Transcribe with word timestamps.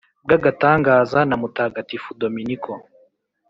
bw’agatangaza 0.23 1.19
na 1.29 1.35
mutagatifu 1.41 2.07
dominiko 2.21 2.71